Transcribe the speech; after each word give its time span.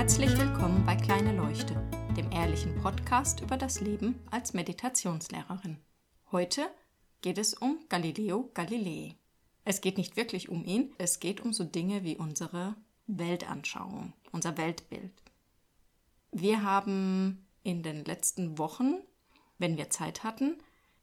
Herzlich 0.00 0.30
willkommen 0.38 0.82
bei 0.86 0.96
Kleine 0.96 1.36
Leuchte, 1.36 1.74
dem 2.16 2.32
ehrlichen 2.32 2.74
Podcast 2.80 3.40
über 3.40 3.58
das 3.58 3.82
Leben 3.82 4.18
als 4.30 4.54
Meditationslehrerin. 4.54 5.76
Heute 6.32 6.70
geht 7.20 7.36
es 7.36 7.52
um 7.52 7.78
Galileo 7.90 8.50
Galilei. 8.54 9.16
Es 9.66 9.82
geht 9.82 9.98
nicht 9.98 10.16
wirklich 10.16 10.48
um 10.48 10.64
ihn, 10.64 10.94
es 10.96 11.20
geht 11.20 11.42
um 11.42 11.52
so 11.52 11.64
Dinge 11.64 12.02
wie 12.02 12.16
unsere 12.16 12.76
Weltanschauung, 13.08 14.14
unser 14.32 14.56
Weltbild. 14.56 15.12
Wir 16.32 16.62
haben 16.62 17.46
in 17.62 17.82
den 17.82 18.02
letzten 18.06 18.56
Wochen, 18.56 19.02
wenn 19.58 19.76
wir 19.76 19.90
Zeit 19.90 20.24
hatten, 20.24 20.56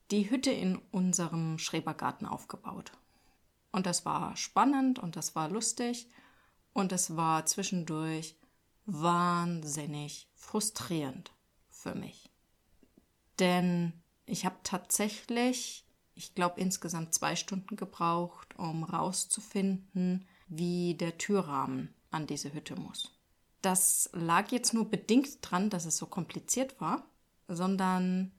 die 0.09 0.31
Hütte 0.31 0.49
in 0.49 0.81
unserem 0.89 1.59
Schrebergarten 1.59 2.25
aufgebaut. 2.25 2.93
Und 3.71 3.85
das 3.85 4.05
war 4.05 4.35
spannend 4.35 4.97
und 4.97 5.15
das 5.15 5.35
war 5.35 5.49
lustig 5.49 6.09
und 6.73 6.91
es 6.91 7.15
war 7.15 7.45
zwischendurch 7.45 8.35
wahnsinnig 8.87 10.27
frustrierend 10.33 11.31
für 11.69 11.93
mich. 11.93 12.31
Denn 13.37 13.93
ich 14.25 14.45
habe 14.45 14.55
tatsächlich, 14.63 15.85
ich 16.15 16.33
glaube, 16.33 16.59
insgesamt 16.59 17.13
zwei 17.13 17.35
Stunden 17.35 17.75
gebraucht, 17.75 18.57
um 18.57 18.83
rauszufinden, 18.83 20.25
wie 20.47 20.95
der 20.95 21.17
Türrahmen 21.17 21.93
an 22.09 22.25
diese 22.25 22.53
Hütte 22.53 22.75
muss. 22.75 23.13
Das 23.61 24.09
lag 24.13 24.51
jetzt 24.51 24.73
nur 24.73 24.89
bedingt 24.89 25.39
dran, 25.41 25.69
dass 25.69 25.85
es 25.85 25.97
so 25.97 26.05
kompliziert 26.05 26.79
war, 26.79 27.05
sondern 27.47 28.31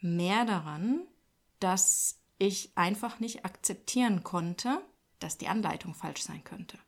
mehr 0.00 0.44
daran, 0.44 1.06
dass 1.58 2.20
ich 2.38 2.76
einfach 2.76 3.18
nicht 3.18 3.44
akzeptieren 3.46 4.22
konnte, 4.22 4.80
dass 5.18 5.38
die 5.38 5.48
Anleitung 5.48 5.94
falsch 5.94 6.22
sein 6.22 6.44
könnte. 6.44 6.78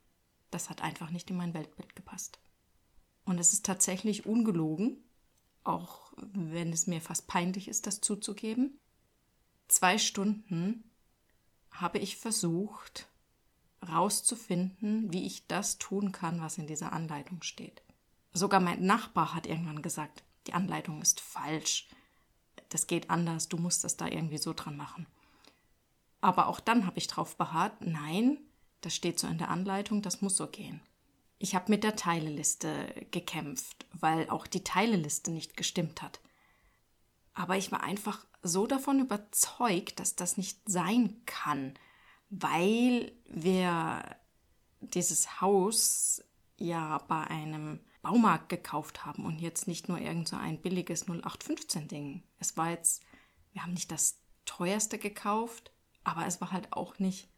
Das 0.50 0.68
hat 0.68 0.82
einfach 0.82 1.10
nicht 1.10 1.30
in 1.30 1.36
mein 1.36 1.54
Weltbild 1.54 1.96
gepasst. 1.96 2.38
Und 3.28 3.38
es 3.38 3.52
ist 3.52 3.66
tatsächlich 3.66 4.24
ungelogen, 4.24 5.04
auch 5.62 6.14
wenn 6.16 6.72
es 6.72 6.86
mir 6.86 7.02
fast 7.02 7.26
peinlich 7.26 7.68
ist, 7.68 7.86
das 7.86 8.00
zuzugeben. 8.00 8.80
Zwei 9.68 9.98
Stunden 9.98 10.90
habe 11.70 11.98
ich 11.98 12.16
versucht, 12.16 13.06
rauszufinden, 13.86 15.12
wie 15.12 15.26
ich 15.26 15.46
das 15.46 15.76
tun 15.76 16.10
kann, 16.10 16.40
was 16.40 16.56
in 16.56 16.66
dieser 16.66 16.94
Anleitung 16.94 17.42
steht. 17.42 17.82
Sogar 18.32 18.60
mein 18.60 18.86
Nachbar 18.86 19.34
hat 19.34 19.46
irgendwann 19.46 19.82
gesagt, 19.82 20.24
die 20.46 20.54
Anleitung 20.54 21.02
ist 21.02 21.20
falsch. 21.20 21.86
Das 22.70 22.86
geht 22.86 23.10
anders, 23.10 23.50
du 23.50 23.58
musst 23.58 23.84
das 23.84 23.98
da 23.98 24.06
irgendwie 24.06 24.38
so 24.38 24.54
dran 24.54 24.78
machen. 24.78 25.06
Aber 26.22 26.46
auch 26.46 26.60
dann 26.60 26.86
habe 26.86 26.96
ich 26.96 27.08
darauf 27.08 27.36
beharrt, 27.36 27.74
nein, 27.82 28.38
das 28.80 28.94
steht 28.94 29.18
so 29.18 29.26
in 29.26 29.36
der 29.36 29.50
Anleitung, 29.50 30.00
das 30.00 30.22
muss 30.22 30.38
so 30.38 30.46
gehen. 30.46 30.80
Ich 31.38 31.54
habe 31.54 31.70
mit 31.70 31.84
der 31.84 31.96
Teileliste 31.96 33.06
gekämpft, 33.10 33.86
weil 33.92 34.28
auch 34.28 34.46
die 34.46 34.64
Teileliste 34.64 35.30
nicht 35.30 35.56
gestimmt 35.56 36.02
hat. 36.02 36.20
Aber 37.34 37.56
ich 37.56 37.70
war 37.70 37.82
einfach 37.82 38.26
so 38.42 38.66
davon 38.66 38.98
überzeugt, 38.98 40.00
dass 40.00 40.16
das 40.16 40.36
nicht 40.36 40.60
sein 40.68 41.22
kann, 41.26 41.74
weil 42.30 43.12
wir 43.26 44.02
dieses 44.80 45.40
Haus 45.40 46.22
ja 46.56 46.98
bei 47.06 47.24
einem 47.28 47.80
Baumarkt 48.02 48.48
gekauft 48.48 49.04
haben 49.06 49.24
und 49.24 49.40
jetzt 49.40 49.68
nicht 49.68 49.88
nur 49.88 49.98
irgend 49.98 50.28
so 50.28 50.36
ein 50.36 50.60
billiges 50.60 51.02
0815 51.08 51.88
Ding. 51.88 52.22
Es 52.38 52.56
war 52.56 52.70
jetzt, 52.70 53.02
wir 53.52 53.62
haben 53.62 53.74
nicht 53.74 53.90
das 53.90 54.20
teuerste 54.44 54.98
gekauft, 54.98 55.72
aber 56.04 56.26
es 56.26 56.40
war 56.40 56.52
halt 56.52 56.72
auch 56.72 56.98
nicht 56.98 57.28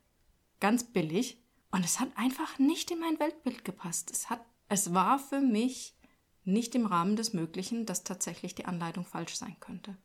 ganz 0.60 0.84
billig 0.84 1.42
und 1.70 1.84
es 1.84 2.00
hat 2.00 2.08
einfach 2.16 2.58
nicht 2.58 2.90
in 2.90 3.00
mein 3.00 3.18
Weltbild 3.20 3.64
gepasst. 3.64 4.10
Es 4.10 4.30
hat 4.30 4.44
es 4.72 4.94
war 4.94 5.18
für 5.18 5.40
mich 5.40 5.96
nicht 6.44 6.76
im 6.76 6.86
Rahmen 6.86 7.16
des 7.16 7.32
Möglichen, 7.32 7.86
dass 7.86 8.04
tatsächlich 8.04 8.54
die 8.54 8.66
Anleitung 8.66 9.04
falsch 9.04 9.34
sein 9.34 9.56
könnte. 9.58 9.96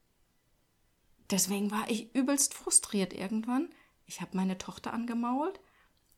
Deswegen 1.29 1.69
war 1.69 1.87
ich 1.87 2.13
übelst 2.15 2.55
frustriert 2.55 3.13
irgendwann. 3.13 3.69
Ich 4.07 4.21
habe 4.21 4.35
meine 4.35 4.57
Tochter 4.57 4.91
angemault. 4.91 5.59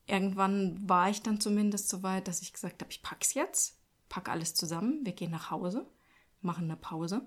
Irgendwann 0.06 0.88
war 0.88 1.10
ich 1.10 1.20
dann 1.20 1.42
zumindest 1.42 1.90
so 1.90 2.02
weit, 2.02 2.26
dass 2.26 2.40
ich 2.40 2.54
gesagt 2.54 2.80
habe, 2.80 2.90
ich 2.90 3.02
pack's 3.02 3.34
jetzt, 3.34 3.78
pack 4.08 4.30
alles 4.30 4.54
zusammen, 4.54 5.04
wir 5.04 5.12
gehen 5.12 5.30
nach 5.30 5.50
Hause, 5.50 5.86
machen 6.40 6.64
eine 6.64 6.76
Pause. 6.76 7.26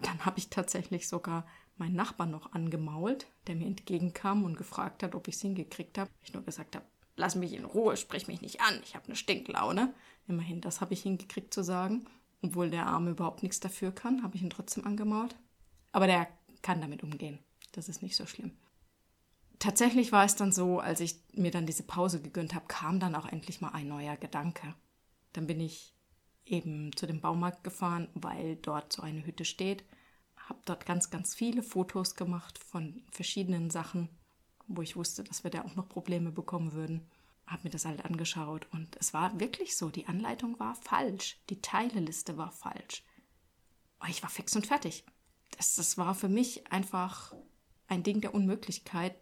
Dann 0.00 0.24
habe 0.24 0.40
ich 0.40 0.50
tatsächlich 0.50 1.08
sogar 1.08 1.46
meinen 1.76 1.94
Nachbarn 1.94 2.32
noch 2.32 2.52
angemault, 2.52 3.28
der 3.46 3.54
mir 3.54 3.66
entgegenkam 3.66 4.42
und 4.42 4.56
gefragt 4.56 5.04
hat, 5.04 5.14
ob 5.14 5.28
ich 5.28 5.36
es 5.36 5.42
hingekriegt 5.42 5.98
habe. 5.98 6.10
Ich 6.22 6.34
nur 6.34 6.42
gesagt 6.42 6.74
habe, 6.74 6.84
lass 7.16 7.34
mich 7.34 7.54
in 7.54 7.64
Ruhe, 7.64 7.96
sprich 7.96 8.28
mich 8.28 8.40
nicht 8.40 8.60
an, 8.60 8.80
ich 8.82 8.94
habe 8.94 9.06
eine 9.06 9.16
Stinklaune. 9.16 9.92
Immerhin, 10.28 10.60
das 10.60 10.80
habe 10.80 10.94
ich 10.94 11.02
hingekriegt 11.02 11.52
zu 11.52 11.62
sagen. 11.62 12.06
Obwohl 12.42 12.70
der 12.70 12.86
Arme 12.86 13.10
überhaupt 13.10 13.42
nichts 13.42 13.60
dafür 13.60 13.92
kann, 13.92 14.22
habe 14.22 14.36
ich 14.36 14.42
ihn 14.42 14.50
trotzdem 14.50 14.86
angemault. 14.86 15.34
Aber 15.92 16.06
der 16.06 16.28
kann 16.62 16.80
damit 16.80 17.02
umgehen. 17.02 17.38
Das 17.72 17.88
ist 17.88 18.02
nicht 18.02 18.16
so 18.16 18.26
schlimm. 18.26 18.52
Tatsächlich 19.58 20.12
war 20.12 20.24
es 20.24 20.36
dann 20.36 20.52
so, 20.52 20.80
als 20.80 21.00
ich 21.00 21.16
mir 21.32 21.50
dann 21.50 21.66
diese 21.66 21.82
Pause 21.82 22.20
gegönnt 22.20 22.54
habe, 22.54 22.66
kam 22.66 23.00
dann 23.00 23.14
auch 23.14 23.26
endlich 23.26 23.60
mal 23.60 23.70
ein 23.70 23.88
neuer 23.88 24.16
Gedanke. 24.16 24.74
Dann 25.32 25.46
bin 25.46 25.60
ich 25.60 25.94
eben 26.44 26.94
zu 26.94 27.06
dem 27.06 27.20
Baumarkt 27.20 27.64
gefahren, 27.64 28.08
weil 28.14 28.56
dort 28.56 28.92
so 28.92 29.02
eine 29.02 29.24
Hütte 29.24 29.44
steht. 29.44 29.84
Habe 30.36 30.60
dort 30.66 30.86
ganz, 30.86 31.10
ganz 31.10 31.34
viele 31.34 31.62
Fotos 31.62 32.14
gemacht 32.14 32.58
von 32.58 33.02
verschiedenen 33.10 33.70
Sachen, 33.70 34.08
wo 34.68 34.82
ich 34.82 34.96
wusste, 34.96 35.24
dass 35.24 35.44
wir 35.44 35.50
da 35.50 35.64
auch 35.64 35.74
noch 35.76 35.88
Probleme 35.88 36.30
bekommen 36.30 36.72
würden. 36.72 37.06
Habe 37.46 37.62
mir 37.64 37.70
das 37.70 37.84
halt 37.84 38.04
angeschaut 38.04 38.66
und 38.72 38.96
es 38.96 39.14
war 39.14 39.38
wirklich 39.38 39.76
so, 39.76 39.88
die 39.88 40.06
Anleitung 40.06 40.58
war 40.58 40.74
falsch, 40.74 41.38
die 41.48 41.60
Teileliste 41.60 42.36
war 42.36 42.50
falsch. 42.50 43.04
Aber 43.98 44.10
ich 44.10 44.22
war 44.22 44.30
fix 44.30 44.56
und 44.56 44.66
fertig. 44.66 45.04
Das, 45.56 45.76
das 45.76 45.96
war 45.96 46.14
für 46.14 46.28
mich 46.28 46.70
einfach 46.72 47.34
ein 47.86 48.02
Ding 48.02 48.20
der 48.20 48.34
Unmöglichkeit, 48.34 49.14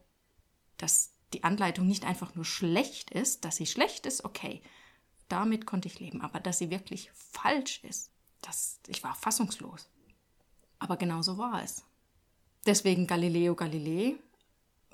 dass 0.78 1.12
die 1.34 1.44
Anleitung 1.44 1.86
nicht 1.86 2.04
einfach 2.04 2.34
nur 2.34 2.44
schlecht 2.44 3.10
ist, 3.10 3.44
dass 3.44 3.56
sie 3.56 3.66
schlecht 3.66 4.06
ist, 4.06 4.24
okay, 4.24 4.62
damit 5.28 5.66
konnte 5.66 5.88
ich 5.88 6.00
leben, 6.00 6.22
aber 6.22 6.40
dass 6.40 6.58
sie 6.58 6.70
wirklich 6.70 7.10
falsch 7.12 7.82
ist, 7.84 8.10
das, 8.40 8.80
ich 8.86 9.02
war 9.02 9.14
fassungslos. 9.14 9.88
Aber 10.78 10.96
genau 10.96 11.22
so 11.22 11.38
war 11.38 11.62
es. 11.62 11.84
Deswegen 12.66 13.06
Galileo 13.06 13.54
Galilei, 13.54 14.16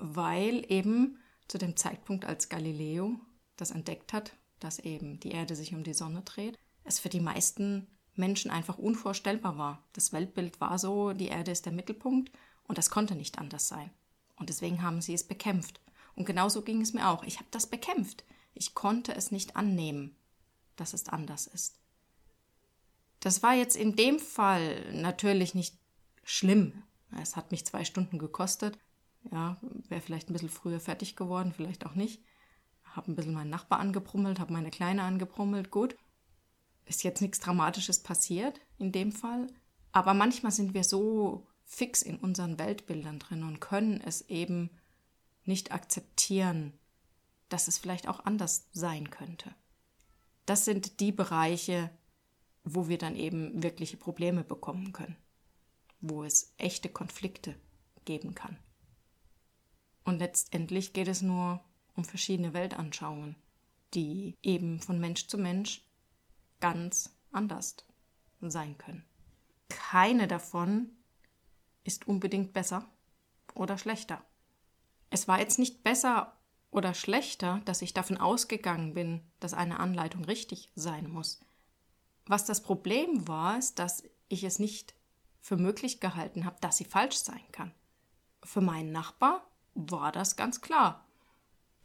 weil 0.01 0.65
eben 0.69 1.19
zu 1.47 1.57
dem 1.57 1.77
Zeitpunkt, 1.77 2.25
als 2.25 2.49
Galileo 2.49 3.19
das 3.55 3.71
entdeckt 3.71 4.13
hat, 4.13 4.33
dass 4.59 4.79
eben 4.79 5.19
die 5.19 5.31
Erde 5.31 5.55
sich 5.55 5.73
um 5.73 5.83
die 5.83 5.93
Sonne 5.93 6.21
dreht, 6.21 6.57
es 6.83 6.99
für 6.99 7.09
die 7.09 7.19
meisten 7.19 7.87
Menschen 8.15 8.51
einfach 8.51 8.77
unvorstellbar 8.77 9.57
war. 9.57 9.83
Das 9.93 10.11
Weltbild 10.11 10.59
war 10.59 10.77
so, 10.79 11.13
die 11.13 11.27
Erde 11.27 11.51
ist 11.51 11.65
der 11.65 11.73
Mittelpunkt 11.73 12.31
und 12.67 12.77
das 12.77 12.89
konnte 12.89 13.15
nicht 13.15 13.39
anders 13.39 13.67
sein. 13.67 13.91
Und 14.35 14.49
deswegen 14.49 14.81
haben 14.81 15.01
sie 15.01 15.13
es 15.13 15.23
bekämpft. 15.23 15.79
Und 16.15 16.25
genauso 16.25 16.63
ging 16.63 16.81
es 16.81 16.93
mir 16.93 17.07
auch. 17.07 17.23
Ich 17.23 17.37
habe 17.37 17.47
das 17.51 17.67
bekämpft. 17.67 18.23
Ich 18.53 18.73
konnte 18.73 19.15
es 19.15 19.31
nicht 19.31 19.55
annehmen, 19.55 20.15
dass 20.75 20.93
es 20.93 21.07
anders 21.07 21.47
ist. 21.47 21.79
Das 23.19 23.43
war 23.43 23.53
jetzt 23.53 23.75
in 23.75 23.95
dem 23.95 24.19
Fall 24.19 24.93
natürlich 24.93 25.53
nicht 25.53 25.77
schlimm. 26.23 26.83
Es 27.21 27.35
hat 27.35 27.51
mich 27.51 27.65
zwei 27.65 27.85
Stunden 27.85 28.17
gekostet. 28.17 28.77
Ja, 29.29 29.57
wäre 29.89 30.01
vielleicht 30.01 30.29
ein 30.29 30.33
bisschen 30.33 30.49
früher 30.49 30.79
fertig 30.79 31.15
geworden, 31.15 31.53
vielleicht 31.55 31.85
auch 31.85 31.95
nicht. 31.95 32.23
Habe 32.83 33.11
ein 33.11 33.15
bisschen 33.15 33.33
meinen 33.33 33.49
Nachbar 33.49 33.79
angebrummelt, 33.79 34.39
habe 34.39 34.53
meine 34.53 34.71
Kleine 34.71 35.03
angebrummelt. 35.03 35.71
Gut, 35.71 35.95
ist 36.85 37.03
jetzt 37.03 37.21
nichts 37.21 37.39
Dramatisches 37.39 38.01
passiert 38.01 38.59
in 38.77 38.91
dem 38.91 39.11
Fall. 39.11 39.47
Aber 39.91 40.13
manchmal 40.13 40.51
sind 40.51 40.73
wir 40.73 40.83
so 40.83 41.47
fix 41.63 42.01
in 42.01 42.17
unseren 42.17 42.59
Weltbildern 42.59 43.19
drin 43.19 43.43
und 43.43 43.61
können 43.61 44.01
es 44.01 44.21
eben 44.29 44.69
nicht 45.45 45.71
akzeptieren, 45.71 46.73
dass 47.49 47.67
es 47.67 47.77
vielleicht 47.77 48.07
auch 48.07 48.25
anders 48.25 48.67
sein 48.71 49.09
könnte. 49.09 49.53
Das 50.45 50.65
sind 50.65 50.99
die 50.99 51.11
Bereiche, 51.11 51.89
wo 52.63 52.87
wir 52.87 52.97
dann 52.97 53.15
eben 53.15 53.63
wirkliche 53.63 53.97
Probleme 53.97 54.43
bekommen 54.43 54.93
können, 54.93 55.17
wo 55.99 56.23
es 56.23 56.53
echte 56.57 56.89
Konflikte 56.89 57.55
geben 58.05 58.35
kann. 58.35 58.57
Und 60.03 60.19
letztendlich 60.19 60.93
geht 60.93 61.07
es 61.07 61.21
nur 61.21 61.61
um 61.95 62.05
verschiedene 62.05 62.53
Weltanschauungen, 62.53 63.35
die 63.93 64.37
eben 64.41 64.79
von 64.79 64.99
Mensch 64.99 65.27
zu 65.27 65.37
Mensch 65.37 65.81
ganz 66.59 67.15
anders 67.31 67.75
sein 68.41 68.77
können. 68.77 69.05
Keine 69.69 70.27
davon 70.27 70.89
ist 71.83 72.07
unbedingt 72.07 72.53
besser 72.53 72.89
oder 73.53 73.77
schlechter. 73.77 74.23
Es 75.09 75.27
war 75.27 75.39
jetzt 75.39 75.59
nicht 75.59 75.83
besser 75.83 76.37
oder 76.71 76.93
schlechter, 76.93 77.61
dass 77.65 77.81
ich 77.81 77.93
davon 77.93 78.17
ausgegangen 78.17 78.93
bin, 78.93 79.21
dass 79.39 79.53
eine 79.53 79.79
Anleitung 79.79 80.23
richtig 80.25 80.71
sein 80.75 81.09
muss. 81.09 81.41
Was 82.25 82.45
das 82.45 82.61
Problem 82.61 83.27
war, 83.27 83.57
ist, 83.57 83.77
dass 83.77 84.03
ich 84.29 84.43
es 84.43 84.57
nicht 84.57 84.95
für 85.41 85.57
möglich 85.57 85.99
gehalten 85.99 86.45
habe, 86.45 86.57
dass 86.61 86.77
sie 86.77 86.85
falsch 86.85 87.17
sein 87.17 87.43
kann. 87.51 87.73
Für 88.43 88.61
meinen 88.61 88.91
Nachbar 88.91 89.45
war 89.73 90.11
das 90.11 90.35
ganz 90.35 90.61
klar. 90.61 91.05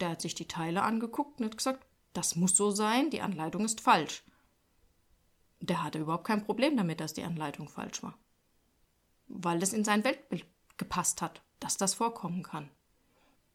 Der 0.00 0.10
hat 0.10 0.20
sich 0.20 0.34
die 0.34 0.48
Teile 0.48 0.82
angeguckt 0.82 1.40
und 1.40 1.46
hat 1.46 1.56
gesagt, 1.56 1.86
das 2.12 2.36
muss 2.36 2.56
so 2.56 2.70
sein, 2.70 3.10
die 3.10 3.20
Anleitung 3.20 3.64
ist 3.64 3.80
falsch. 3.80 4.24
der 5.60 5.82
hatte 5.82 5.98
überhaupt 5.98 6.26
kein 6.26 6.44
Problem 6.44 6.76
damit, 6.76 7.00
dass 7.00 7.14
die 7.14 7.24
Anleitung 7.24 7.68
falsch 7.68 8.02
war. 8.02 8.18
Weil 9.26 9.62
es 9.62 9.72
in 9.72 9.84
sein 9.84 10.04
Weltbild 10.04 10.46
gepasst 10.76 11.22
hat, 11.22 11.42
dass 11.60 11.76
das 11.76 11.94
vorkommen 11.94 12.42
kann. 12.42 12.70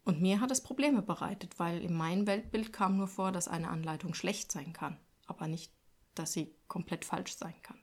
Und 0.04 0.22
mir 0.22 0.42
hat 0.42 0.50
es 0.50 0.63
Probleme 0.63 1.04
bereitet, 1.04 1.60
weil 1.60 1.81
in 1.81 1.95
meinem 1.95 2.25
Weltbild 2.25 2.74
kam 2.74 2.98
nur 2.98 3.07
vor, 3.07 3.31
dass 3.31 3.48
eine 3.48 3.69
Anleitung 3.69 4.16
schlecht 4.16 4.51
sein 4.51 4.74
kann, 4.74 5.00
aber 5.28 5.48
nicht, 5.48 5.72
dass 6.16 6.33
sie 6.33 6.56
komplett 6.68 7.06
falsch 7.06 7.36
sein 7.36 7.56
kann. 7.62 7.80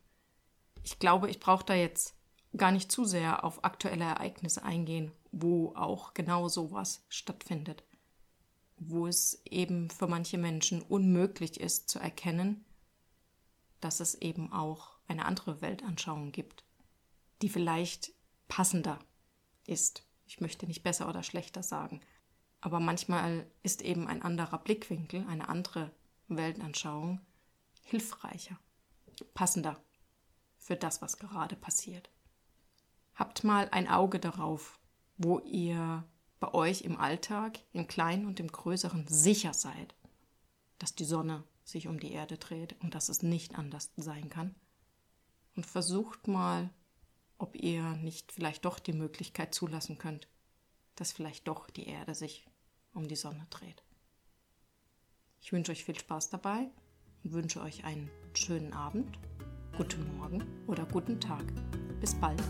Ich 0.82 0.98
glaube, 0.98 1.30
ich 1.30 1.38
brauche 1.38 1.64
da 1.64 1.74
jetzt 1.74 2.17
gar 2.56 2.72
nicht 2.72 2.90
zu 2.90 3.04
sehr 3.04 3.44
auf 3.44 3.64
aktuelle 3.64 4.04
Ereignisse 4.04 4.62
eingehen, 4.62 5.12
wo 5.32 5.74
auch 5.74 6.14
genau 6.14 6.48
sowas 6.48 7.04
stattfindet. 7.08 7.84
Wo 8.76 9.06
es 9.06 9.42
eben 9.44 9.90
für 9.90 10.06
manche 10.06 10.38
Menschen 10.38 10.82
unmöglich 10.82 11.60
ist 11.60 11.88
zu 11.88 11.98
erkennen, 11.98 12.64
dass 13.80 14.00
es 14.00 14.14
eben 14.14 14.52
auch 14.52 14.98
eine 15.08 15.24
andere 15.24 15.60
Weltanschauung 15.60 16.32
gibt, 16.32 16.64
die 17.42 17.48
vielleicht 17.48 18.12
passender 18.48 18.98
ist. 19.66 20.02
Ich 20.26 20.40
möchte 20.40 20.66
nicht 20.66 20.82
besser 20.82 21.08
oder 21.08 21.22
schlechter 21.22 21.62
sagen, 21.62 22.00
aber 22.60 22.80
manchmal 22.80 23.46
ist 23.62 23.82
eben 23.82 24.08
ein 24.08 24.22
anderer 24.22 24.58
Blickwinkel, 24.58 25.24
eine 25.28 25.48
andere 25.48 25.90
Weltanschauung 26.28 27.20
hilfreicher, 27.82 28.58
passender 29.34 29.80
für 30.58 30.76
das, 30.76 31.00
was 31.00 31.18
gerade 31.18 31.56
passiert. 31.56 32.10
Habt 33.18 33.42
mal 33.42 33.68
ein 33.72 33.88
Auge 33.88 34.20
darauf, 34.20 34.78
wo 35.16 35.40
ihr 35.40 36.04
bei 36.38 36.54
euch 36.54 36.82
im 36.82 36.96
Alltag, 36.96 37.58
im 37.72 37.88
Kleinen 37.88 38.26
und 38.26 38.38
im 38.38 38.46
Größeren 38.46 39.08
sicher 39.08 39.52
seid, 39.54 39.96
dass 40.78 40.94
die 40.94 41.04
Sonne 41.04 41.42
sich 41.64 41.88
um 41.88 41.98
die 41.98 42.12
Erde 42.12 42.38
dreht 42.38 42.76
und 42.80 42.94
dass 42.94 43.08
es 43.08 43.24
nicht 43.24 43.58
anders 43.58 43.90
sein 43.96 44.28
kann. 44.28 44.54
Und 45.56 45.66
versucht 45.66 46.28
mal, 46.28 46.70
ob 47.38 47.56
ihr 47.56 47.82
nicht 47.96 48.30
vielleicht 48.30 48.64
doch 48.64 48.78
die 48.78 48.92
Möglichkeit 48.92 49.52
zulassen 49.52 49.98
könnt, 49.98 50.28
dass 50.94 51.10
vielleicht 51.10 51.48
doch 51.48 51.70
die 51.70 51.88
Erde 51.88 52.14
sich 52.14 52.46
um 52.94 53.08
die 53.08 53.16
Sonne 53.16 53.48
dreht. 53.50 53.82
Ich 55.40 55.52
wünsche 55.52 55.72
euch 55.72 55.84
viel 55.84 55.98
Spaß 55.98 56.30
dabei 56.30 56.70
und 57.24 57.32
wünsche 57.32 57.60
euch 57.62 57.82
einen 57.82 58.10
schönen 58.34 58.72
Abend, 58.72 59.18
guten 59.76 60.16
Morgen 60.16 60.44
oder 60.68 60.86
guten 60.86 61.20
Tag. 61.20 61.44
Bis 62.00 62.14
bald. 62.14 62.40